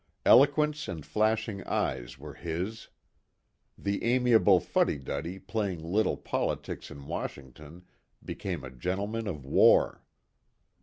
Eloquence 0.25 0.87
and 0.87 1.05
flashing 1.05 1.63
eyes 1.65 2.17
were 2.17 2.33
his. 2.33 2.87
The 3.77 4.03
amiable 4.03 4.59
fuddy 4.59 4.97
duddy 4.97 5.37
playing 5.37 5.83
little 5.83 6.17
politics 6.17 6.89
in 6.89 7.05
Washington 7.05 7.83
became 8.25 8.63
a 8.63 8.71
gentleman 8.71 9.27
of 9.27 9.45
war. 9.45 10.01